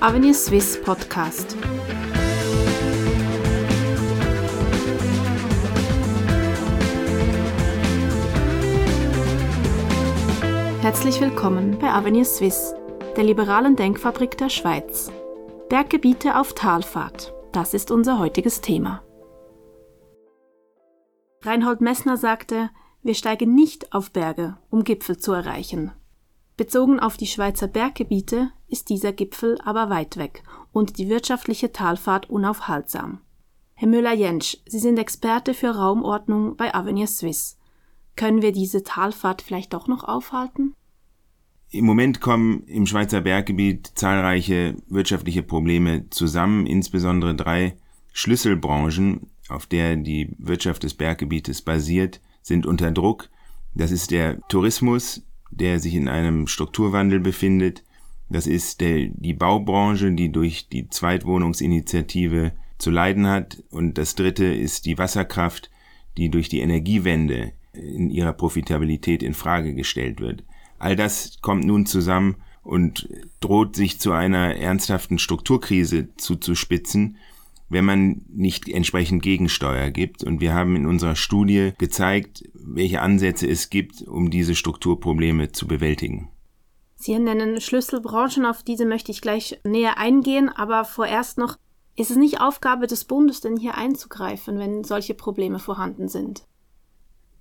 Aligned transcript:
Avenir 0.00 0.34
Swiss 0.34 0.78
Podcast. 0.82 1.56
Herzlich 10.82 11.18
willkommen 11.20 11.78
bei 11.78 11.88
Avenir 11.88 12.26
Swiss, 12.26 12.74
der 13.16 13.24
liberalen 13.24 13.74
Denkfabrik 13.74 14.36
der 14.36 14.50
Schweiz. 14.50 15.10
Berggebiete 15.70 16.38
auf 16.38 16.52
Talfahrt, 16.52 17.32
das 17.52 17.72
ist 17.72 17.90
unser 17.90 18.18
heutiges 18.18 18.60
Thema. 18.60 19.02
Reinhold 21.42 21.80
Messner 21.80 22.18
sagte, 22.18 22.68
wir 23.02 23.14
steigen 23.14 23.54
nicht 23.54 23.94
auf 23.94 24.10
Berge, 24.10 24.58
um 24.68 24.84
Gipfel 24.84 25.16
zu 25.16 25.32
erreichen. 25.32 25.92
Bezogen 26.58 27.00
auf 27.00 27.16
die 27.16 27.26
Schweizer 27.26 27.66
Berggebiete 27.66 28.50
ist 28.68 28.88
dieser 28.88 29.12
Gipfel 29.12 29.58
aber 29.64 29.90
weit 29.90 30.16
weg 30.16 30.42
und 30.72 30.98
die 30.98 31.08
wirtschaftliche 31.08 31.72
Talfahrt 31.72 32.28
unaufhaltsam. 32.28 33.20
Herr 33.74 33.88
Müller-Jentsch, 33.88 34.58
Sie 34.66 34.78
sind 34.78 34.98
Experte 34.98 35.52
für 35.52 35.70
Raumordnung 35.70 36.56
bei 36.56 36.74
Avenir 36.74 37.06
Suisse. 37.06 37.56
Können 38.16 38.40
wir 38.40 38.52
diese 38.52 38.82
Talfahrt 38.82 39.42
vielleicht 39.42 39.74
doch 39.74 39.86
noch 39.86 40.04
aufhalten? 40.04 40.74
Im 41.70 41.84
Moment 41.84 42.20
kommen 42.20 42.62
im 42.66 42.86
Schweizer 42.86 43.20
Berggebiet 43.20 43.92
zahlreiche 43.94 44.76
wirtschaftliche 44.88 45.42
Probleme 45.42 46.08
zusammen, 46.10 46.64
insbesondere 46.66 47.34
drei 47.34 47.76
Schlüsselbranchen, 48.12 49.30
auf 49.48 49.66
der 49.66 49.96
die 49.96 50.34
Wirtschaft 50.38 50.84
des 50.84 50.94
Berggebietes 50.94 51.60
basiert, 51.62 52.20
sind 52.40 52.64
unter 52.64 52.92
Druck. 52.92 53.28
Das 53.74 53.90
ist 53.90 54.10
der 54.10 54.40
Tourismus, 54.48 55.22
der 55.50 55.80
sich 55.80 55.94
in 55.94 56.08
einem 56.08 56.46
Strukturwandel 56.46 57.20
befindet. 57.20 57.84
Das 58.28 58.46
ist 58.46 58.80
der, 58.80 59.08
die 59.12 59.34
Baubranche, 59.34 60.12
die 60.12 60.32
durch 60.32 60.68
die 60.68 60.88
Zweitwohnungsinitiative 60.88 62.52
zu 62.78 62.90
leiden 62.90 63.26
hat. 63.26 63.62
Und 63.70 63.98
das 63.98 64.14
dritte 64.14 64.46
ist 64.46 64.86
die 64.86 64.98
Wasserkraft, 64.98 65.70
die 66.16 66.28
durch 66.30 66.48
die 66.48 66.60
Energiewende 66.60 67.52
in 67.72 68.10
ihrer 68.10 68.32
Profitabilität 68.32 69.22
in 69.22 69.34
Frage 69.34 69.74
gestellt 69.74 70.20
wird. 70.20 70.44
All 70.78 70.96
das 70.96 71.38
kommt 71.40 71.64
nun 71.64 71.86
zusammen 71.86 72.36
und 72.62 73.08
droht 73.40 73.76
sich 73.76 74.00
zu 74.00 74.12
einer 74.12 74.56
ernsthaften 74.56 75.18
Strukturkrise 75.18 76.08
zuzuspitzen, 76.16 77.16
wenn 77.68 77.84
man 77.84 78.22
nicht 78.28 78.68
entsprechend 78.68 79.22
Gegensteuer 79.22 79.90
gibt. 79.90 80.24
Und 80.24 80.40
wir 80.40 80.52
haben 80.52 80.76
in 80.76 80.86
unserer 80.86 81.16
Studie 81.16 81.72
gezeigt, 81.78 82.48
welche 82.54 83.02
Ansätze 83.02 83.48
es 83.48 83.70
gibt, 83.70 84.02
um 84.02 84.30
diese 84.30 84.54
Strukturprobleme 84.54 85.52
zu 85.52 85.66
bewältigen. 85.66 86.28
Sie 86.96 87.18
nennen 87.18 87.60
Schlüsselbranchen, 87.60 88.46
auf 88.46 88.62
diese 88.62 88.86
möchte 88.86 89.12
ich 89.12 89.20
gleich 89.20 89.60
näher 89.64 89.98
eingehen, 89.98 90.48
aber 90.48 90.84
vorerst 90.84 91.38
noch, 91.38 91.56
ist 91.94 92.10
es 92.10 92.16
nicht 92.16 92.40
Aufgabe 92.40 92.86
des 92.86 93.04
Bundes, 93.04 93.40
denn 93.40 93.56
hier 93.56 93.76
einzugreifen, 93.76 94.58
wenn 94.58 94.82
solche 94.82 95.14
Probleme 95.14 95.58
vorhanden 95.58 96.08
sind? 96.08 96.46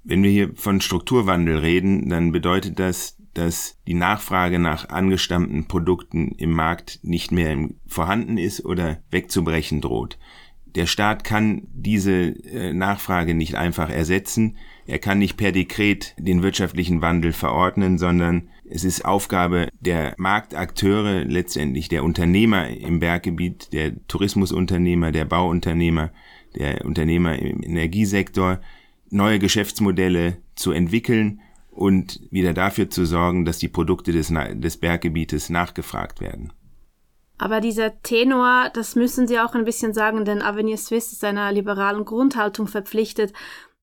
Wenn 0.04 0.22
wir 0.22 0.30
hier 0.30 0.56
von 0.56 0.82
Strukturwandel 0.82 1.58
reden, 1.58 2.10
dann 2.10 2.32
bedeutet 2.32 2.80
das, 2.80 3.18
dass 3.34 3.78
die 3.88 3.96
Nachfrage 3.96 4.60
nach 4.60 4.90
angestammten 4.90 5.68
Produkten 5.68 6.32
im 6.38 6.52
Markt 6.52 7.00
nicht 7.02 7.32
mehr 7.32 7.70
vorhanden 7.88 8.38
ist 8.38 8.64
oder 8.64 9.00
wegzubrechen 9.10 9.82
droht. 9.82 10.18
Der 10.76 10.88
Staat 10.88 11.24
kann 11.24 11.64
diese 11.74 12.12
äh, 12.12 12.74
Nachfrage 12.74 13.34
nicht 13.34 13.56
einfach 13.56 13.90
ersetzen. 13.90 14.58
Er 14.86 15.00
kann 15.00 15.20
nicht 15.20 15.38
per 15.38 15.54
Dekret 15.54 16.14
den 16.18 16.44
wirtschaftlichen 16.44 17.02
Wandel 17.02 17.32
verordnen, 17.32 17.98
sondern 17.98 18.50
es 18.70 18.84
ist 18.84 19.06
Aufgabe 19.06 19.70
der 19.80 20.16
Marktakteure, 20.18 21.24
letztendlich 21.24 21.88
der 21.88 22.04
Unternehmer 22.04 22.68
im 22.68 23.00
Berggebiet, 23.00 23.72
der 23.72 23.94
Tourismusunternehmer, 24.08 25.12
der 25.12 25.26
Bauunternehmer, 25.26 26.12
der 26.56 26.84
Unternehmer 26.84 27.40
im 27.40 27.64
Energiesektor, 27.64 28.60
neue 29.10 29.40
Geschäftsmodelle 29.40 30.38
zu 30.56 30.72
entwickeln 30.72 31.40
und 31.72 32.22
wieder 32.32 32.54
dafür 32.54 32.90
zu 32.90 33.06
sorgen, 33.06 33.46
dass 33.46 33.60
die 33.60 33.68
Produkte 33.68 34.12
des, 34.12 34.34
des 34.54 34.78
Berggebietes 34.78 35.50
nachgefragt 35.50 36.22
werden. 36.22 36.52
Aber 37.38 37.60
dieser 37.60 38.02
Tenor, 38.02 38.70
das 38.74 38.96
müssen 38.96 39.28
Sie 39.28 39.40
auch 39.40 39.54
ein 39.54 39.66
bisschen 39.66 39.94
sagen, 39.94 40.26
denn 40.26 40.42
Avenir 40.42 40.78
Suisse 40.78 41.12
ist 41.14 41.24
einer 41.24 41.52
liberalen 41.52 42.06
Grundhaltung 42.06 42.68
verpflichtet. 42.68 43.34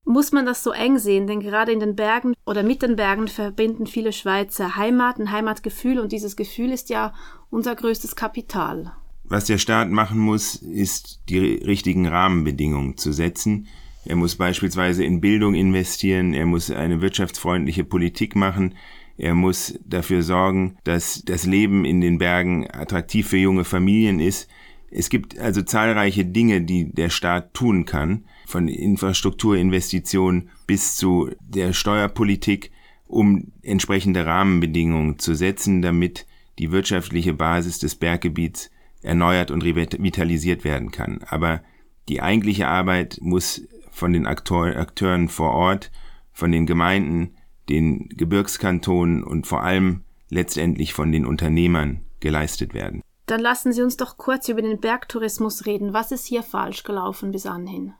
Muss 0.05 0.31
man 0.31 0.45
das 0.45 0.63
so 0.63 0.71
eng 0.71 0.97
sehen? 0.97 1.27
Denn 1.27 1.39
gerade 1.39 1.71
in 1.71 1.79
den 1.79 1.95
Bergen 1.95 2.33
oder 2.45 2.63
mit 2.63 2.81
den 2.81 2.95
Bergen 2.95 3.27
verbinden 3.27 3.87
viele 3.87 4.11
Schweizer 4.11 4.75
Heimat, 4.75 5.19
ein 5.19 5.31
Heimatgefühl 5.31 5.99
und 5.99 6.11
dieses 6.11 6.35
Gefühl 6.35 6.71
ist 6.71 6.89
ja 6.89 7.13
unser 7.49 7.75
größtes 7.75 8.15
Kapital. 8.15 8.93
Was 9.23 9.45
der 9.45 9.57
Staat 9.57 9.89
machen 9.89 10.19
muss, 10.19 10.55
ist 10.55 11.21
die 11.29 11.39
richtigen 11.39 12.07
Rahmenbedingungen 12.07 12.97
zu 12.97 13.13
setzen, 13.13 13.67
er 14.05 14.17
muss 14.17 14.35
beispielsweise 14.35 15.03
in 15.03 15.21
Bildung 15.21 15.55
investieren, 15.55 16.33
er 16.33 16.45
muss 16.45 16.69
eine 16.69 17.01
wirtschaftsfreundliche 17.01 17.85
Politik 17.85 18.35
machen, 18.35 18.75
er 19.17 19.35
muss 19.35 19.79
dafür 19.85 20.23
sorgen, 20.23 20.77
dass 20.83 21.23
das 21.25 21.45
Leben 21.45 21.85
in 21.85 22.01
den 22.01 22.17
Bergen 22.17 22.69
attraktiv 22.69 23.27
für 23.27 23.37
junge 23.37 23.63
Familien 23.63 24.19
ist. 24.19 24.49
Es 24.89 25.09
gibt 25.09 25.37
also 25.37 25.61
zahlreiche 25.61 26.25
Dinge, 26.25 26.61
die 26.61 26.91
der 26.91 27.09
Staat 27.09 27.53
tun 27.53 27.85
kann, 27.85 28.25
von 28.47 28.67
Infrastrukturinvestitionen 28.67 30.49
bis 30.67 30.95
zu 30.95 31.29
der 31.39 31.73
Steuerpolitik, 31.73 32.71
um 33.07 33.51
entsprechende 33.61 34.25
Rahmenbedingungen 34.25 35.19
zu 35.19 35.35
setzen, 35.35 35.81
damit 35.81 36.25
die 36.59 36.71
wirtschaftliche 36.71 37.33
Basis 37.33 37.79
des 37.79 37.95
Berggebiets 37.95 38.71
erneuert 39.01 39.51
und 39.51 39.63
revitalisiert 39.63 40.63
werden 40.63 40.91
kann. 40.91 41.19
Aber 41.27 41.61
die 42.09 42.21
eigentliche 42.21 42.67
Arbeit 42.67 43.19
muss 43.21 43.67
von 43.91 44.13
den 44.13 44.25
Akteur, 44.25 44.77
Akteuren 44.77 45.29
vor 45.29 45.51
Ort, 45.51 45.91
von 46.31 46.51
den 46.51 46.65
Gemeinden, 46.65 47.35
den 47.69 48.09
Gebirgskantonen 48.09 49.23
und 49.23 49.47
vor 49.47 49.63
allem 49.63 50.03
letztendlich 50.29 50.93
von 50.93 51.11
den 51.11 51.25
Unternehmern 51.25 52.01
geleistet 52.19 52.73
werden. 52.73 53.01
Dann 53.25 53.39
lassen 53.39 53.71
Sie 53.71 53.81
uns 53.81 53.97
doch 53.97 54.17
kurz 54.17 54.49
über 54.49 54.61
den 54.61 54.79
Bergtourismus 54.79 55.65
reden. 55.65 55.93
Was 55.93 56.11
ist 56.11 56.25
hier 56.25 56.43
falsch 56.43 56.83
gelaufen 56.83 57.31
bis 57.31 57.45
anhin? 57.45 57.93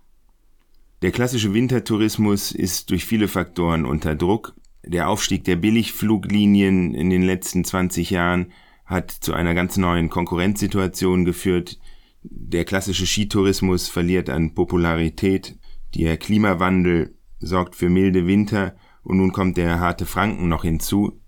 Der 1.02 1.12
klassische 1.12 1.54
Wintertourismus 1.54 2.52
ist 2.52 2.90
durch 2.90 3.06
viele 3.06 3.28
Faktoren 3.28 3.86
unter 3.86 4.16
Druck. 4.16 4.54
Der 4.86 5.10
Aufstieg 5.10 5.44
der 5.46 5.56
Billigfluglinien 5.56 6.94
in 6.94 7.10
den 7.10 7.24
letzten 7.24 7.64
20 7.64 8.10
Jahren 8.10 8.52
hat 8.86 9.12
zu 9.12 9.34
einer 9.34 9.54
ganz 9.54 9.78
neuen 9.78 10.10
Konkurrenzsituation 10.10 11.24
geführt. 11.26 11.80
Der 12.24 12.66
klassische 12.66 13.06
Skitourismus 13.06 13.88
verliert 13.88 14.30
an 14.30 14.54
Popularität. 14.54 15.58
Der 15.96 16.18
Klimawandel 16.18 17.16
sorgt 17.40 17.76
für 17.76 17.90
milde 17.90 18.28
Winter 18.28 18.76
und 19.04 19.18
nun 19.18 19.32
kommt 19.32 19.58
der 19.58 19.80
harte 19.80 20.06
Franken 20.06 20.50
noch 20.50 20.64
hinzu. 20.64 21.20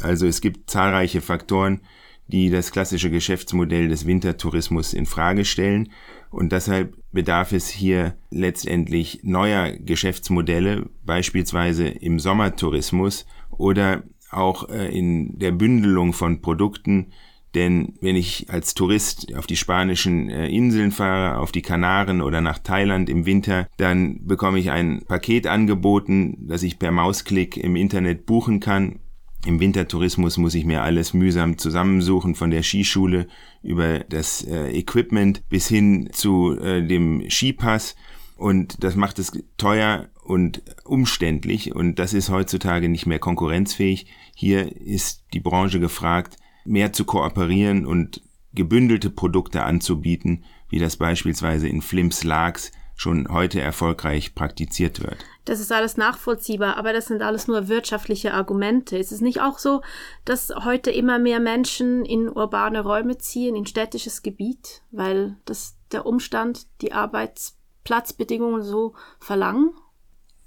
Also 0.00 0.26
es 0.26 0.40
gibt 0.40 0.70
zahlreiche 0.70 1.20
Faktoren, 1.20 1.80
die 2.28 2.50
das 2.50 2.72
klassische 2.72 3.10
Geschäftsmodell 3.10 3.88
des 3.88 4.06
Wintertourismus 4.06 4.94
in 4.94 5.06
Frage 5.06 5.44
stellen 5.44 5.90
und 6.30 6.52
deshalb 6.52 6.96
bedarf 7.12 7.52
es 7.52 7.68
hier 7.68 8.16
letztendlich 8.30 9.20
neuer 9.22 9.70
Geschäftsmodelle, 9.72 10.90
beispielsweise 11.04 11.88
im 11.88 12.18
Sommertourismus 12.18 13.26
oder 13.50 14.02
auch 14.30 14.68
äh, 14.68 14.88
in 14.96 15.38
der 15.38 15.52
Bündelung 15.52 16.12
von 16.12 16.42
Produkten, 16.42 17.12
denn 17.56 17.94
wenn 18.02 18.16
ich 18.16 18.50
als 18.50 18.74
Tourist 18.74 19.34
auf 19.34 19.46
die 19.46 19.56
spanischen 19.56 20.28
äh, 20.28 20.46
Inseln 20.48 20.92
fahre, 20.92 21.38
auf 21.38 21.52
die 21.52 21.62
Kanaren 21.62 22.20
oder 22.20 22.42
nach 22.42 22.58
Thailand 22.58 23.08
im 23.08 23.24
Winter, 23.24 23.66
dann 23.78 24.26
bekomme 24.26 24.58
ich 24.58 24.70
ein 24.70 25.02
Paket 25.08 25.46
angeboten, 25.46 26.46
das 26.46 26.62
ich 26.62 26.78
per 26.78 26.92
Mausklick 26.92 27.56
im 27.56 27.74
Internet 27.74 28.26
buchen 28.26 28.60
kann. 28.60 29.00
Im 29.46 29.58
Wintertourismus 29.58 30.36
muss 30.36 30.54
ich 30.54 30.66
mir 30.66 30.82
alles 30.82 31.14
mühsam 31.14 31.56
zusammensuchen, 31.56 32.34
von 32.34 32.50
der 32.50 32.62
Skischule 32.62 33.26
über 33.62 34.00
das 34.00 34.42
äh, 34.42 34.76
Equipment 34.76 35.42
bis 35.48 35.66
hin 35.66 36.10
zu 36.12 36.58
äh, 36.60 36.86
dem 36.86 37.24
Skipass. 37.30 37.96
Und 38.36 38.84
das 38.84 38.96
macht 38.96 39.18
es 39.18 39.32
teuer 39.56 40.08
und 40.22 40.62
umständlich 40.84 41.74
und 41.74 41.98
das 41.98 42.12
ist 42.12 42.28
heutzutage 42.28 42.90
nicht 42.90 43.06
mehr 43.06 43.18
konkurrenzfähig. 43.18 44.08
Hier 44.34 44.76
ist 44.76 45.24
die 45.32 45.40
Branche 45.40 45.80
gefragt, 45.80 46.36
mehr 46.66 46.92
zu 46.92 47.04
kooperieren 47.04 47.86
und 47.86 48.22
gebündelte 48.52 49.10
Produkte 49.10 49.62
anzubieten, 49.62 50.44
wie 50.68 50.78
das 50.78 50.96
beispielsweise 50.96 51.68
in 51.68 51.82
Flims 51.82 52.24
Lags 52.24 52.72
schon 52.96 53.28
heute 53.30 53.60
erfolgreich 53.60 54.34
praktiziert 54.34 55.02
wird. 55.02 55.18
Das 55.44 55.60
ist 55.60 55.70
alles 55.70 55.96
nachvollziehbar, 55.98 56.76
aber 56.76 56.92
das 56.92 57.06
sind 57.06 57.22
alles 57.22 57.46
nur 57.46 57.68
wirtschaftliche 57.68 58.32
Argumente. 58.32 58.96
Ist 58.96 59.12
es 59.12 59.20
nicht 59.20 59.40
auch 59.40 59.58
so, 59.58 59.82
dass 60.24 60.52
heute 60.64 60.90
immer 60.90 61.18
mehr 61.18 61.38
Menschen 61.38 62.04
in 62.04 62.28
urbane 62.28 62.80
Räume 62.80 63.18
ziehen, 63.18 63.54
in 63.54 63.66
städtisches 63.66 64.22
Gebiet, 64.22 64.82
weil 64.90 65.36
das 65.44 65.76
der 65.92 66.06
Umstand, 66.06 66.66
die 66.80 66.92
Arbeitsplatzbedingungen 66.92 68.62
so 68.62 68.94
verlangen? 69.20 69.70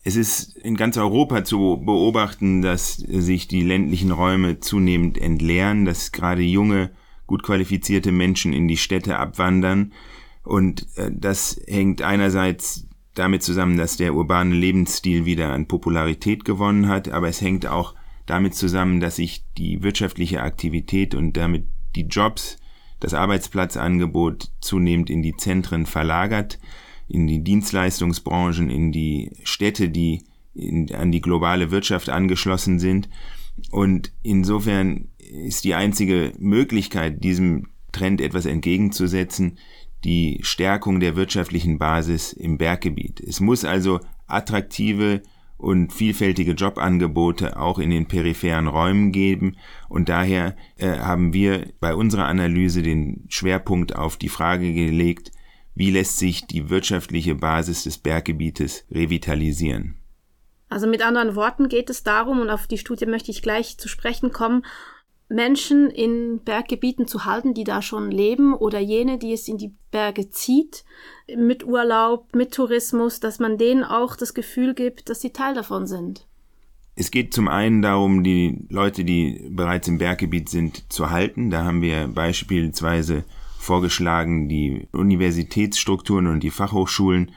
Es 0.04 0.16
ist 0.16 0.57
in 0.57 0.75
ganz 0.75 0.98
Europa 0.98 1.44
zu 1.44 1.81
beobachten, 1.84 2.62
dass 2.62 2.96
sich 2.96 3.48
die 3.48 3.62
ländlichen 3.62 4.12
Räume 4.12 4.60
zunehmend 4.60 5.18
entleeren, 5.18 5.86
dass 5.86 6.12
gerade 6.12 6.42
junge 6.42 6.92
gut 7.28 7.44
qualifizierte 7.44 8.12
Menschen 8.12 8.54
in 8.54 8.68
die 8.68 8.78
Städte 8.78 9.18
abwandern. 9.18 9.94
Und 10.44 10.88
äh, 10.96 11.12
das 11.13 11.60
hängt 11.68 12.01
einerseits 12.01 12.88
damit 13.13 13.44
zusammen, 13.44 13.78
dass 13.78 13.98
der 13.98 14.16
urbane 14.16 14.56
Lebensstil 14.56 15.25
wieder 15.25 15.51
an 15.51 15.68
Popularität 15.68 16.46
gewonnen 16.46 16.88
hat, 16.88 17.10
aber 17.10 17.28
es 17.28 17.42
hängt 17.42 17.68
auch 17.68 17.94
damit 18.25 18.56
zusammen, 18.56 19.00
dass 19.00 19.18
sich 19.18 19.44
die 19.57 19.84
wirtschaftliche 19.84 20.42
Aktivität 20.42 21.16
und 21.16 21.34
damit 21.36 21.68
die 21.96 22.07
Jobs, 22.07 22.57
das 23.00 23.13
Arbeitsplatzangebot 23.13 24.51
zunehmend 24.62 25.10
in 25.10 25.22
die 25.22 25.36
Zentren 25.36 25.86
verlagert, 25.86 26.60
in 27.10 27.28
die 27.28 27.44
Dienstleistungsbranchen, 27.44 28.70
in 28.70 28.92
die 28.92 29.32
Städte, 29.44 29.90
die 29.90 30.24
in, 30.54 30.94
an 30.94 31.12
die 31.12 31.22
globale 31.22 31.72
Wirtschaft 31.72 32.10
angeschlossen 32.10 32.80
sind. 32.80 33.10
Und 33.72 34.14
insofern 34.24 35.10
ist 35.18 35.64
die 35.64 35.76
einzige 35.76 36.34
Möglichkeit, 36.38 37.24
diesem 37.24 37.68
Trend 37.92 38.22
etwas 38.22 38.46
entgegenzusetzen, 38.46 39.58
die 40.04 40.40
Stärkung 40.44 41.00
der 41.00 41.16
wirtschaftlichen 41.16 41.78
Basis 41.78 42.32
im 42.32 42.58
Berggebiet. 42.58 43.20
Es 43.20 43.40
muss 43.40 43.66
also 43.66 44.00
attraktive 44.28 45.22
und 45.58 45.92
vielfältige 45.92 46.54
Jobangebote 46.54 47.60
auch 47.60 47.80
in 47.80 47.90
den 47.90 48.08
peripheren 48.08 48.68
Räumen 48.68 49.12
geben. 49.12 49.58
Und 49.90 50.08
daher 50.08 50.56
äh, 50.78 51.00
haben 51.00 51.34
wir 51.34 51.74
bei 51.82 51.94
unserer 51.94 52.28
Analyse 52.28 52.82
den 52.82 53.26
Schwerpunkt 53.28 53.94
auf 53.94 54.16
die 54.16 54.30
Frage 54.30 54.74
gelegt, 54.74 55.32
wie 55.80 55.92
lässt 55.92 56.18
sich 56.18 56.46
die 56.46 56.70
wirtschaftliche 56.70 57.36
Basis 57.36 57.86
des 57.86 58.00
Berggebietes 58.00 58.84
revitalisieren. 58.92 59.96
Also 60.68 60.88
mit 60.88 61.02
anderen 61.02 61.38
Worten 61.38 61.70
geht 61.70 61.90
es 61.90 62.04
darum, 62.04 62.42
und 62.42 62.50
auf 62.50 62.68
die 62.68 62.78
Studie 62.78 63.06
möchte 63.06 63.31
ich 63.31 63.42
gleich 63.42 63.78
zu 63.78 63.88
sprechen 63.88 64.34
kommen, 64.34 64.66
Menschen 65.30 65.90
in 65.90 66.42
Berggebieten 66.44 67.08
zu 67.08 67.24
halten, 67.24 67.54
die 67.54 67.64
da 67.64 67.81
schon 67.81 68.12
leben 68.12 68.54
oder 68.54 68.80
jene, 68.80 69.20
die 69.20 69.31
es 69.31 69.48
in 69.48 69.58
die 69.58 69.74
Berge 69.90 70.30
zieht, 70.30 70.84
mit 71.34 71.66
Urlaub, 71.66 72.36
mit 72.36 72.54
Tourismus, 72.54 73.22
dass 73.22 73.40
man 73.40 73.58
denen 73.58 73.86
auch 73.86 74.18
das 74.18 74.34
Gefühl 74.34 74.74
gibt, 74.74 75.08
dass 75.08 75.22
sie 75.22 75.32
Teil 75.32 75.54
davon 75.54 75.88
sind. 75.88 76.28
Es 76.96 77.10
geht 77.10 77.34
zum 77.34 77.48
einen 77.48 77.82
darum, 77.82 78.25
die 78.25 78.66
Leute, 78.70 79.06
die 79.06 79.48
bereits 79.50 79.88
im 79.88 79.98
Berggebiet 79.98 80.50
sind, 80.50 80.92
zu 80.92 81.10
halten. 81.10 81.50
Da 81.50 81.64
haben 81.64 81.82
wir 81.82 82.10
beispielsweise 82.10 83.24
vorgeschlagen, 83.60 84.48
die 84.48 84.88
Universitätsstrukturen 84.94 86.28
und 86.28 86.42
die 86.42 86.50
Fachhochschulen 86.50 87.32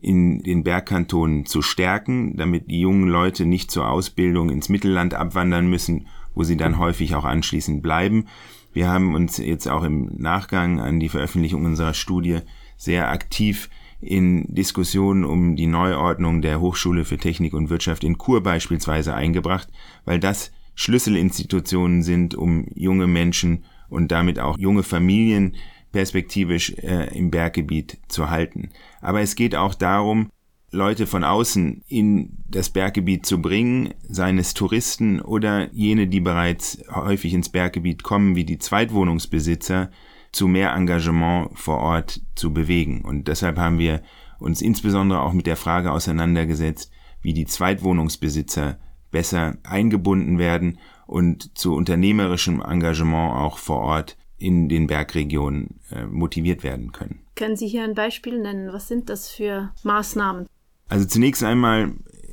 in 0.00 0.42
den 0.42 0.64
Bergkantonen 0.64 1.44
zu 1.44 1.60
stärken, 1.60 2.36
damit 2.36 2.70
die 2.70 2.80
jungen 2.80 3.06
Leute 3.06 3.44
nicht 3.44 3.70
zur 3.70 3.88
Ausbildung 3.90 4.48
ins 4.48 4.70
Mittelland 4.70 5.12
abwandern 5.12 5.68
müssen, 5.68 6.06
wo 6.34 6.42
sie 6.42 6.56
dann 6.56 6.78
häufig 6.78 7.14
auch 7.14 7.24
anschließend 7.24 7.82
bleiben. 7.82 8.26
Wir 8.72 8.88
haben 8.88 9.14
uns 9.14 9.36
jetzt 9.36 9.68
auch 9.68 9.84
im 9.84 10.10
Nachgang 10.16 10.80
an 10.80 11.00
die 11.00 11.10
Veröffentlichung 11.10 11.66
unserer 11.66 11.94
Studie 11.94 12.38
sehr 12.78 13.10
aktiv 13.10 13.68
in 14.00 14.46
Diskussionen 14.54 15.24
um 15.24 15.54
die 15.54 15.66
Neuordnung 15.66 16.40
der 16.40 16.60
Hochschule 16.60 17.04
für 17.04 17.18
Technik 17.18 17.52
und 17.52 17.68
Wirtschaft 17.68 18.04
in 18.04 18.16
Kur 18.16 18.42
beispielsweise 18.42 19.14
eingebracht, 19.14 19.68
weil 20.06 20.18
das 20.18 20.50
Schlüsselinstitutionen 20.76 22.02
sind, 22.02 22.34
um 22.34 22.66
junge 22.74 23.06
Menschen 23.06 23.64
und 23.88 24.12
damit 24.12 24.38
auch 24.38 24.58
junge 24.58 24.82
Familien 24.82 25.56
perspektivisch 25.92 26.74
äh, 26.78 27.16
im 27.16 27.30
Berggebiet 27.30 27.98
zu 28.08 28.30
halten. 28.30 28.70
Aber 29.00 29.20
es 29.20 29.34
geht 29.34 29.54
auch 29.54 29.74
darum, 29.74 30.30
Leute 30.70 31.06
von 31.06 31.24
außen 31.24 31.82
in 31.88 32.36
das 32.46 32.68
Berggebiet 32.68 33.24
zu 33.24 33.40
bringen, 33.40 33.94
seien 34.06 34.36
es 34.36 34.52
Touristen 34.52 35.20
oder 35.20 35.72
jene, 35.72 36.08
die 36.08 36.20
bereits 36.20 36.82
häufig 36.92 37.32
ins 37.32 37.48
Berggebiet 37.48 38.02
kommen, 38.02 38.36
wie 38.36 38.44
die 38.44 38.58
Zweitwohnungsbesitzer, 38.58 39.90
zu 40.30 40.46
mehr 40.46 40.74
Engagement 40.74 41.58
vor 41.58 41.78
Ort 41.78 42.20
zu 42.34 42.52
bewegen. 42.52 43.00
Und 43.02 43.28
deshalb 43.28 43.56
haben 43.56 43.78
wir 43.78 44.02
uns 44.38 44.60
insbesondere 44.60 45.22
auch 45.22 45.32
mit 45.32 45.46
der 45.46 45.56
Frage 45.56 45.90
auseinandergesetzt, 45.90 46.92
wie 47.22 47.32
die 47.32 47.46
Zweitwohnungsbesitzer 47.46 48.78
besser 49.10 49.56
eingebunden 49.64 50.38
werden 50.38 50.78
und 51.08 51.56
zu 51.58 51.74
unternehmerischem 51.74 52.60
Engagement 52.60 53.34
auch 53.34 53.58
vor 53.58 53.78
Ort 53.78 54.16
in 54.36 54.68
den 54.68 54.86
Bergregionen 54.86 55.80
äh, 55.90 56.04
motiviert 56.04 56.62
werden 56.62 56.92
können. 56.92 57.20
Können 57.34 57.56
Sie 57.56 57.66
hier 57.66 57.82
ein 57.82 57.94
Beispiel 57.94 58.38
nennen? 58.38 58.72
Was 58.72 58.88
sind 58.88 59.08
das 59.08 59.30
für 59.30 59.72
Maßnahmen? 59.82 60.46
Also 60.88 61.06
zunächst 61.06 61.42
einmal 61.42 61.92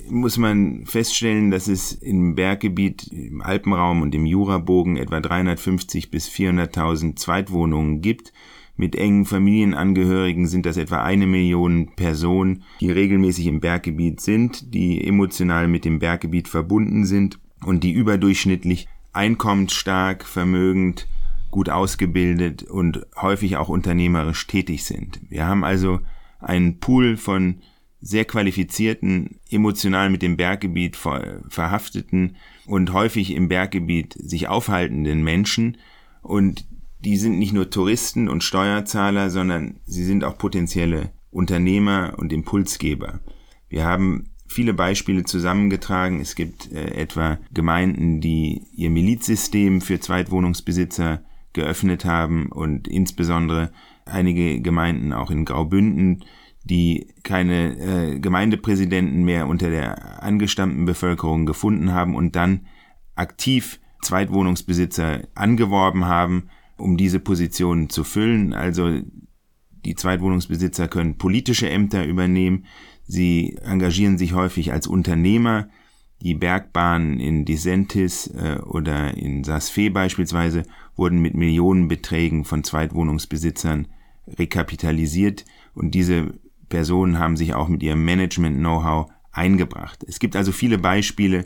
muss 0.09 0.37
man 0.37 0.85
feststellen, 0.85 1.51
dass 1.51 1.67
es 1.67 1.93
im 1.93 2.35
Berggebiet, 2.35 3.07
im 3.07 3.41
Alpenraum 3.41 4.01
und 4.01 4.13
im 4.13 4.25
Jurabogen 4.25 4.97
etwa 4.97 5.19
350 5.19 6.11
bis 6.11 6.29
400.000 6.29 7.15
Zweitwohnungen 7.15 8.01
gibt. 8.01 8.33
Mit 8.75 8.95
engen 8.95 9.25
Familienangehörigen 9.25 10.47
sind 10.47 10.65
das 10.65 10.75
etwa 10.75 11.01
eine 11.01 11.25
Million 11.25 11.95
Personen, 11.95 12.63
die 12.81 12.91
regelmäßig 12.91 13.47
im 13.47 13.61
Berggebiet 13.61 14.19
sind, 14.19 14.73
die 14.73 15.07
emotional 15.07 15.69
mit 15.69 15.85
dem 15.85 15.99
Berggebiet 15.99 16.49
verbunden 16.49 17.05
sind 17.05 17.39
und 17.63 17.83
die 17.83 17.91
überdurchschnittlich 17.91 18.87
einkommensstark, 19.13 20.25
vermögend, 20.25 21.07
gut 21.51 21.69
ausgebildet 21.69 22.63
und 22.63 23.05
häufig 23.15 23.55
auch 23.57 23.69
unternehmerisch 23.69 24.45
tätig 24.47 24.83
sind. 24.83 25.21
Wir 25.29 25.47
haben 25.47 25.63
also 25.63 26.01
einen 26.39 26.79
Pool 26.79 27.15
von 27.15 27.61
sehr 28.01 28.25
qualifizierten, 28.25 29.39
emotional 29.49 30.09
mit 30.09 30.21
dem 30.21 30.37
Berggebiet 30.37 30.95
verhafteten 30.95 32.35
und 32.67 32.93
häufig 32.93 33.31
im 33.31 33.47
Berggebiet 33.47 34.13
sich 34.19 34.47
aufhaltenden 34.47 35.23
Menschen. 35.23 35.77
Und 36.21 36.67
die 36.99 37.17
sind 37.17 37.39
nicht 37.39 37.53
nur 37.53 37.69
Touristen 37.69 38.27
und 38.29 38.43
Steuerzahler, 38.43 39.29
sondern 39.29 39.79
sie 39.85 40.03
sind 40.03 40.23
auch 40.23 40.37
potenzielle 40.37 41.13
Unternehmer 41.31 42.13
und 42.17 42.31
Impulsgeber. 42.31 43.21
Wir 43.69 43.85
haben 43.85 44.29
viele 44.47 44.73
Beispiele 44.73 45.23
zusammengetragen. 45.23 46.21
Es 46.21 46.35
gibt 46.35 46.71
äh, 46.71 46.95
etwa 46.95 47.39
Gemeinden, 47.53 48.21
die 48.21 48.63
ihr 48.73 48.89
Milizsystem 48.89 49.81
für 49.81 49.99
Zweitwohnungsbesitzer 49.99 51.21
geöffnet 51.53 52.05
haben 52.05 52.51
und 52.51 52.87
insbesondere 52.87 53.71
einige 54.05 54.61
Gemeinden 54.61 55.13
auch 55.13 55.31
in 55.31 55.45
Graubünden 55.45 56.23
die 56.65 57.13
keine 57.21 57.77
äh, 57.77 58.19
Gemeindepräsidenten 58.19 59.23
mehr 59.23 59.47
unter 59.47 59.69
der 59.69 60.23
angestammten 60.23 60.85
Bevölkerung 60.85 61.45
gefunden 61.45 61.93
haben 61.93 62.15
und 62.15 62.35
dann 62.35 62.65
aktiv 63.13 63.79
Zweitwohnungsbesitzer 64.01 65.21
angeworben 65.35 66.05
haben, 66.05 66.49
um 66.77 66.97
diese 66.97 67.19
Positionen 67.19 67.89
zu 67.89 68.03
füllen. 68.03 68.53
Also 68.53 68.99
die 69.85 69.95
Zweitwohnungsbesitzer 69.95 70.87
können 70.87 71.17
politische 71.17 71.69
Ämter 71.69 72.03
übernehmen. 72.03 72.65
Sie 73.07 73.57
engagieren 73.63 74.17
sich 74.17 74.33
häufig 74.33 74.71
als 74.71 74.87
Unternehmer. 74.87 75.69
Die 76.21 76.33
Bergbahnen 76.33 77.19
in 77.19 77.45
Disentis 77.45 78.27
äh, 78.27 78.59
oder 78.63 79.15
in 79.15 79.43
Sasfe 79.43 79.89
beispielsweise 79.91 80.63
wurden 80.95 81.21
mit 81.21 81.35
Millionenbeträgen 81.35 82.45
von 82.45 82.63
Zweitwohnungsbesitzern 82.63 83.87
rekapitalisiert 84.27 85.45
und 85.73 85.91
diese 85.91 86.33
Personen 86.69 87.19
haben 87.19 87.37
sich 87.37 87.53
auch 87.53 87.67
mit 87.67 87.83
ihrem 87.83 88.03
Management-Know-how 88.05 89.11
eingebracht. 89.31 90.03
Es 90.07 90.19
gibt 90.19 90.35
also 90.35 90.51
viele 90.51 90.77
Beispiele, 90.77 91.45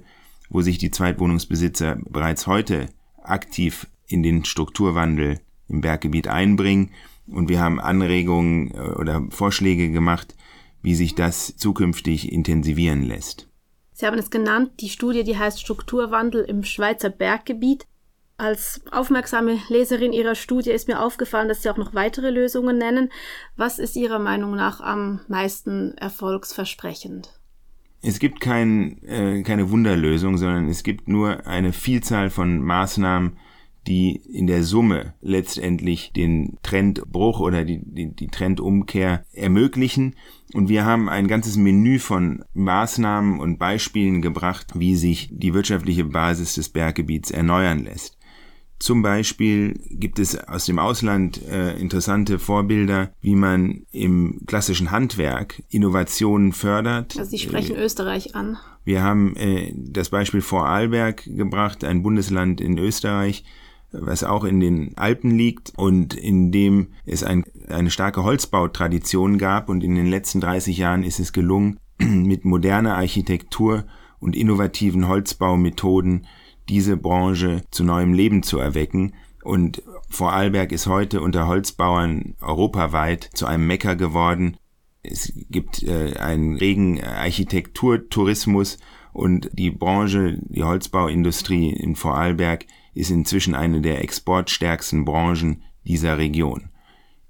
wo 0.50 0.62
sich 0.62 0.78
die 0.78 0.92
Zweitwohnungsbesitzer 0.92 1.98
bereits 2.10 2.48
heute 2.48 2.90
aktiv 3.22 3.88
in 4.08 4.24
den 4.24 4.46
Strukturwandel 4.46 5.40
im 5.68 5.82
Berggebiet 5.82 6.28
einbringen 6.28 6.92
und 7.28 7.50
wir 7.50 7.60
haben 7.60 7.80
Anregungen 7.80 8.72
äh, 8.72 8.80
oder 8.80 9.26
Vorschläge 9.30 9.92
gemacht, 9.92 10.36
wie 10.82 10.96
sich 10.96 11.16
das 11.16 11.56
zukünftig 11.58 12.32
intensivieren 12.32 13.04
lässt. 13.04 13.48
Sie 13.94 14.06
haben 14.06 14.18
es 14.18 14.30
genannt, 14.30 14.72
die 14.80 14.90
Studie, 14.90 15.24
die 15.24 15.38
heißt 15.38 15.60
Strukturwandel 15.60 16.44
im 16.46 16.64
Schweizer 16.64 17.10
Berggebiet. 17.10 17.86
Als 18.38 18.82
aufmerksame 18.92 19.60
Leserin 19.68 20.14
Ihrer 20.14 20.36
Studie 20.36 20.72
ist 20.72 20.88
mir 20.88 21.02
aufgefallen, 21.02 21.50
dass 21.50 21.62
Sie 21.62 21.70
auch 21.70 21.76
noch 21.76 21.94
weitere 21.94 22.30
Lösungen 22.30 22.78
nennen. 22.78 23.12
Was 23.58 23.78
ist 23.80 23.98
Ihrer 23.98 24.20
Meinung 24.20 24.56
nach 24.56 24.80
am 24.80 25.20
meisten 25.28 25.98
erfolgsversprechend? 25.98 27.38
Es 28.02 28.20
gibt 28.20 28.40
kein, 28.40 29.04
äh, 29.04 29.44
keine 29.44 29.72
Wunderlösung, 29.72 30.38
sondern 30.38 30.70
es 30.70 30.84
gibt 30.84 31.10
nur 31.10 31.46
eine 31.46 31.74
Vielzahl 31.74 32.30
von 32.30 32.62
Maßnahmen, 32.62 33.38
die 33.88 34.16
in 34.16 34.48
der 34.48 34.64
Summe 34.64 35.14
letztendlich 35.22 36.12
den 36.14 36.58
Trendbruch 36.64 37.40
oder 37.40 37.66
die, 37.66 37.82
die, 37.84 38.14
die 38.14 38.28
Trendumkehr 38.28 39.26
ermöglichen. 39.34 40.16
Und 40.54 40.70
wir 40.70 40.86
haben 40.86 41.10
ein 41.10 41.28
ganzes 41.28 41.58
Menü 41.58 42.00
von 42.00 42.44
Maßnahmen 42.54 43.40
und 43.40 43.58
Beispielen 43.58 44.22
gebracht, 44.22 44.68
wie 44.76 44.96
sich 44.96 45.30
die 45.32 45.54
wirtschaftliche 45.54 46.06
Basis 46.06 46.56
des 46.56 46.70
Berggebiets 46.70 47.32
erneuern 47.32 47.84
lässt. 47.84 48.20
Zum 48.80 49.02
Beispiel 49.02 49.78
gibt 49.90 50.20
es 50.20 50.38
aus 50.48 50.66
dem 50.66 50.80
Ausland 50.80 51.46
äh, 51.46 51.78
interessante 51.78 52.40
Vorbilder, 52.40 53.12
wie 53.20 53.36
man 53.36 53.86
im 53.92 54.42
klassischen 54.48 54.90
Handwerk 54.90 55.62
Innovationen 55.70 56.54
fördert. 56.54 57.18
Also 57.18 57.30
Sie 57.30 57.40
sprechen 57.40 57.76
äh, 57.76 57.84
Österreich 57.84 58.36
an. 58.36 58.58
Wir 58.86 59.04
haben 59.04 59.36
äh, 59.36 59.74
das 59.76 60.10
Beispiel 60.10 60.42
Vorarlberg 60.42 61.26
gebracht, 61.26 61.84
ein 61.84 62.04
Bundesland 62.04 62.62
in 62.62 62.78
Österreich, 62.78 63.44
was 63.92 64.24
auch 64.24 64.44
in 64.44 64.60
den 64.60 64.98
Alpen 64.98 65.32
liegt 65.32 65.74
und 65.76 66.14
in 66.14 66.52
dem 66.52 66.90
es 67.06 67.24
ein, 67.24 67.44
eine 67.68 67.90
starke 67.90 68.24
Holzbautradition 68.24 69.38
gab 69.38 69.70
und 69.70 69.84
in 69.84 69.96
den 69.96 70.08
letzten 70.08 70.42
30 70.42 70.78
Jahren 70.78 71.04
ist 71.04 71.20
es 71.20 71.34
gelungen, 71.34 71.80
mit 71.98 72.46
moderner 72.46 72.96
Architektur 72.96 73.86
und 74.20 74.36
innovativen 74.36 75.08
Holzbaumethoden 75.08 76.28
diese 76.68 76.98
Branche 76.98 77.64
zu 77.72 77.84
neuem 77.84 78.14
Leben 78.14 78.44
zu 78.44 78.60
erwecken. 78.60 79.14
Und 79.44 79.82
Vorarlberg 80.10 80.72
ist 80.72 80.88
heute 80.88 81.22
unter 81.22 81.48
Holzbauern 81.48 82.36
europaweit 82.42 83.30
zu 83.34 83.48
einem 83.48 83.66
Mecker 83.66 83.96
geworden. 83.96 84.58
Es 85.02 85.34
gibt 85.50 85.82
äh, 85.82 86.18
einen 86.18 86.58
regen 86.58 87.02
Architekturtourismus 87.04 88.78
und 89.14 89.50
die 89.54 89.72
Branche, 89.72 90.38
die 90.42 90.64
Holzbauindustrie 90.64 91.72
in 91.72 91.96
Vorarlberg 91.96 92.66
ist 93.00 93.10
inzwischen 93.10 93.56
eine 93.56 93.82
der 93.82 94.04
exportstärksten 94.04 95.06
Branchen 95.06 95.64
dieser 95.86 96.18
Region. 96.18 96.70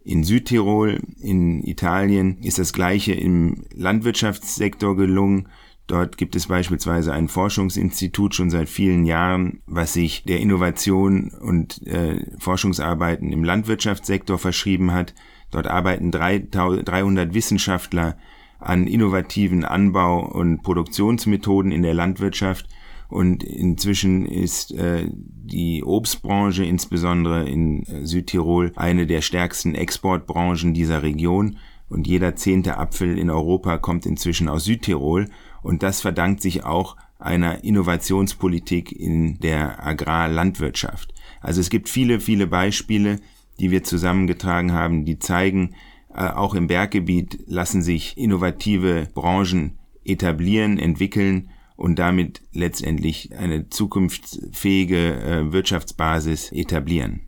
In 0.01 0.23
Südtirol, 0.23 0.99
in 1.19 1.63
Italien 1.63 2.39
ist 2.39 2.57
das 2.57 2.73
gleiche 2.73 3.13
im 3.13 3.65
Landwirtschaftssektor 3.75 4.95
gelungen. 4.95 5.49
Dort 5.85 6.17
gibt 6.17 6.35
es 6.35 6.47
beispielsweise 6.47 7.13
ein 7.13 7.27
Forschungsinstitut 7.27 8.33
schon 8.33 8.49
seit 8.49 8.69
vielen 8.69 9.05
Jahren, 9.05 9.61
was 9.67 9.93
sich 9.93 10.23
der 10.23 10.39
Innovation 10.39 11.29
und 11.29 11.85
äh, 11.85 12.25
Forschungsarbeiten 12.39 13.31
im 13.31 13.43
Landwirtschaftssektor 13.43 14.39
verschrieben 14.39 14.91
hat. 14.91 15.13
Dort 15.51 15.67
arbeiten 15.67 16.11
300 16.11 17.33
Wissenschaftler 17.33 18.17
an 18.59 18.87
innovativen 18.87 19.65
Anbau- 19.65 20.25
und 20.25 20.63
Produktionsmethoden 20.63 21.71
in 21.71 21.83
der 21.83 21.93
Landwirtschaft. 21.93 22.67
Und 23.09 23.43
inzwischen 23.43 24.27
ist 24.27 24.71
äh, 24.71 25.09
die 25.11 25.83
Obstbranche, 25.83 26.63
insbesondere 26.63 27.49
in 27.49 27.83
äh, 27.83 28.05
Südtirol, 28.05 28.71
eine 28.75 29.07
der 29.07 29.21
stärksten 29.21 29.73
Exportbranchen 29.73 30.75
dieser 30.75 31.01
Region. 31.01 31.57
Und 31.89 32.07
jeder 32.07 32.35
zehnte 32.35 32.77
Apfel 32.77 33.17
in 33.17 33.31
Europa 33.31 33.79
kommt 33.79 34.05
inzwischen 34.05 34.47
aus 34.47 34.65
Südtirol. 34.65 35.27
Und 35.63 35.81
das 35.81 36.01
verdankt 36.01 36.41
sich 36.41 36.63
auch 36.63 36.97
einer 37.17 37.63
Innovationspolitik 37.63 38.91
in 38.91 39.39
der 39.39 39.85
Agrarlandwirtschaft. 39.85 41.13
Also 41.41 41.61
es 41.61 41.71
gibt 41.71 41.89
viele, 41.89 42.19
viele 42.19 42.45
Beispiele, 42.45 43.19
die 43.59 43.71
wir 43.71 43.83
zusammengetragen 43.83 44.71
haben, 44.71 45.03
die 45.03 45.17
zeigen, 45.17 45.73
äh, 46.13 46.27
auch 46.27 46.53
im 46.53 46.67
Berggebiet 46.67 47.39
lassen 47.47 47.81
sich 47.81 48.17
innovative 48.19 49.07
Branchen 49.15 49.79
etablieren, 50.05 50.77
entwickeln 50.77 51.49
und 51.79 51.97
damit 51.97 52.41
letztendlich 52.51 53.35
eine 53.37 53.69
zukunftsfähige 53.69 55.15
äh, 55.15 55.53
Wirtschaftsbasis 55.53 56.51
etablieren. 56.51 57.21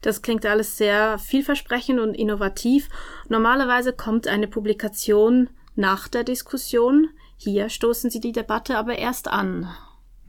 Das 0.00 0.22
klingt 0.22 0.46
alles 0.46 0.78
sehr 0.78 1.18
vielversprechend 1.18 2.00
und 2.00 2.14
innovativ. 2.14 2.88
Normalerweise 3.28 3.92
kommt 3.92 4.26
eine 4.26 4.48
Publikation 4.48 5.50
nach 5.76 6.08
der 6.08 6.24
Diskussion. 6.24 7.08
Hier 7.36 7.68
stoßen 7.68 8.10
Sie 8.10 8.20
die 8.20 8.32
Debatte 8.32 8.78
aber 8.78 8.98
erst 8.98 9.28
an. 9.28 9.68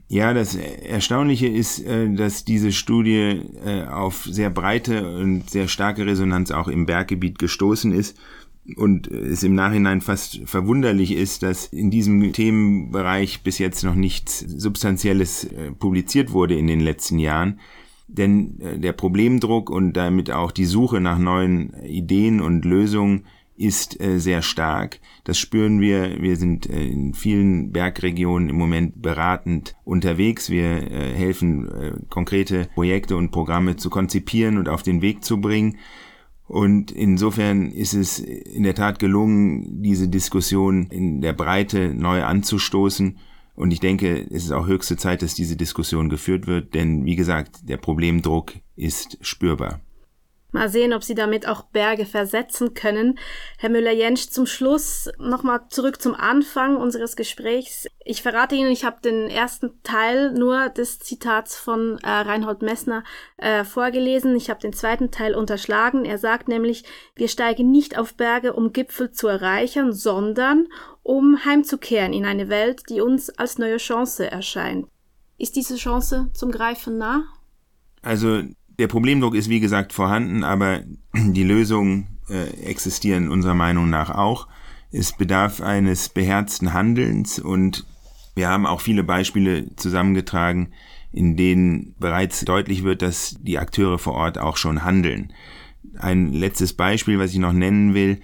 Ja, 0.08 0.34
das 0.34 0.54
Erstaunliche 0.54 1.48
ist, 1.48 1.80
äh, 1.80 2.14
dass 2.14 2.44
diese 2.44 2.70
Studie 2.70 3.40
äh, 3.64 3.84
auf 3.86 4.24
sehr 4.24 4.50
breite 4.50 5.16
und 5.16 5.48
sehr 5.48 5.68
starke 5.68 6.04
Resonanz 6.04 6.50
auch 6.50 6.68
im 6.68 6.84
Berggebiet 6.84 7.38
gestoßen 7.38 7.92
ist 7.92 8.18
und 8.76 9.08
es 9.08 9.42
im 9.42 9.54
Nachhinein 9.54 10.00
fast 10.00 10.40
verwunderlich 10.46 11.12
ist, 11.12 11.42
dass 11.42 11.66
in 11.66 11.90
diesem 11.90 12.32
Themenbereich 12.32 13.42
bis 13.42 13.58
jetzt 13.58 13.84
noch 13.84 13.94
nichts 13.94 14.40
Substanzielles 14.40 15.44
äh, 15.44 15.70
publiziert 15.72 16.32
wurde 16.32 16.56
in 16.56 16.66
den 16.66 16.80
letzten 16.80 17.18
Jahren. 17.18 17.60
Denn 18.06 18.58
der 18.60 18.92
Problemdruck 18.92 19.70
und 19.70 19.94
damit 19.94 20.30
auch 20.30 20.52
die 20.52 20.66
Suche 20.66 21.00
nach 21.00 21.18
neuen 21.18 21.72
Ideen 21.84 22.42
und 22.42 22.64
Lösungen 22.66 23.24
ist 23.56 24.00
äh, 24.00 24.18
sehr 24.18 24.42
stark. 24.42 25.00
Das 25.24 25.38
spüren 25.38 25.80
wir. 25.80 26.20
Wir 26.20 26.36
sind 26.36 26.68
äh, 26.68 26.84
in 26.84 27.14
vielen 27.14 27.70
Bergregionen 27.70 28.48
im 28.48 28.56
Moment 28.56 29.00
beratend 29.00 29.76
unterwegs. 29.84 30.50
Wir 30.50 30.90
äh, 30.90 31.12
helfen, 31.14 31.68
äh, 31.70 31.92
konkrete 32.08 32.68
Projekte 32.74 33.16
und 33.16 33.30
Programme 33.30 33.76
zu 33.76 33.90
konzipieren 33.90 34.58
und 34.58 34.68
auf 34.68 34.82
den 34.82 35.02
Weg 35.02 35.24
zu 35.24 35.40
bringen. 35.40 35.78
Und 36.46 36.90
insofern 36.90 37.70
ist 37.70 37.94
es 37.94 38.18
in 38.18 38.64
der 38.64 38.74
Tat 38.74 38.98
gelungen, 38.98 39.82
diese 39.82 40.08
Diskussion 40.08 40.86
in 40.88 41.20
der 41.20 41.32
Breite 41.32 41.94
neu 41.94 42.22
anzustoßen. 42.22 43.18
Und 43.54 43.70
ich 43.70 43.80
denke, 43.80 44.26
es 44.30 44.44
ist 44.44 44.52
auch 44.52 44.66
höchste 44.66 44.96
Zeit, 44.96 45.22
dass 45.22 45.34
diese 45.34 45.56
Diskussion 45.56 46.08
geführt 46.08 46.46
wird, 46.46 46.74
denn 46.74 47.04
wie 47.04 47.16
gesagt, 47.16 47.68
der 47.68 47.76
Problemdruck 47.76 48.52
ist 48.76 49.16
spürbar. 49.20 49.80
Mal 50.54 50.68
sehen, 50.68 50.92
ob 50.92 51.02
Sie 51.02 51.16
damit 51.16 51.48
auch 51.48 51.62
Berge 51.62 52.06
versetzen 52.06 52.74
können. 52.74 53.18
Herr 53.58 53.70
Müller-Jensch, 53.70 54.28
zum 54.28 54.46
Schluss 54.46 55.10
nochmal 55.18 55.62
zurück 55.68 56.00
zum 56.00 56.14
Anfang 56.14 56.76
unseres 56.76 57.16
Gesprächs. 57.16 57.88
Ich 58.04 58.22
verrate 58.22 58.54
Ihnen, 58.54 58.70
ich 58.70 58.84
habe 58.84 59.00
den 59.02 59.28
ersten 59.28 59.82
Teil 59.82 60.30
nur 60.30 60.68
des 60.68 61.00
Zitats 61.00 61.56
von 61.56 61.98
äh, 62.04 62.08
Reinhold 62.08 62.62
Messner 62.62 63.02
äh, 63.36 63.64
vorgelesen. 63.64 64.36
Ich 64.36 64.48
habe 64.48 64.60
den 64.60 64.72
zweiten 64.72 65.10
Teil 65.10 65.34
unterschlagen. 65.34 66.04
Er 66.04 66.18
sagt 66.18 66.46
nämlich, 66.46 66.84
wir 67.16 67.26
steigen 67.26 67.72
nicht 67.72 67.98
auf 67.98 68.14
Berge, 68.14 68.52
um 68.52 68.72
Gipfel 68.72 69.10
zu 69.10 69.26
erreichen, 69.26 69.92
sondern 69.92 70.68
um 71.02 71.44
heimzukehren 71.44 72.12
in 72.12 72.26
eine 72.26 72.48
Welt, 72.48 72.84
die 72.90 73.00
uns 73.00 73.28
als 73.28 73.58
neue 73.58 73.78
Chance 73.78 74.30
erscheint. 74.30 74.86
Ist 75.36 75.56
diese 75.56 75.74
Chance 75.74 76.30
zum 76.32 76.52
Greifen 76.52 76.96
nah? 76.96 77.24
Also 78.02 78.42
der 78.78 78.88
Problemdruck 78.88 79.34
ist 79.34 79.48
wie 79.48 79.60
gesagt 79.60 79.92
vorhanden, 79.92 80.44
aber 80.44 80.82
die 81.14 81.44
Lösungen 81.44 82.18
äh, 82.28 82.48
existieren 82.64 83.30
unserer 83.30 83.54
Meinung 83.54 83.90
nach 83.90 84.10
auch. 84.10 84.48
Es 84.90 85.12
bedarf 85.16 85.60
eines 85.60 86.08
beherzten 86.08 86.72
Handelns 86.72 87.38
und 87.38 87.84
wir 88.36 88.48
haben 88.48 88.66
auch 88.66 88.80
viele 88.80 89.04
Beispiele 89.04 89.74
zusammengetragen, 89.76 90.72
in 91.12 91.36
denen 91.36 91.94
bereits 91.98 92.44
deutlich 92.44 92.82
wird, 92.82 93.02
dass 93.02 93.36
die 93.40 93.58
Akteure 93.58 93.98
vor 93.98 94.14
Ort 94.14 94.38
auch 94.38 94.56
schon 94.56 94.84
handeln. 94.84 95.32
Ein 95.96 96.32
letztes 96.32 96.72
Beispiel, 96.72 97.18
was 97.18 97.32
ich 97.32 97.38
noch 97.38 97.52
nennen 97.52 97.94
will. 97.94 98.20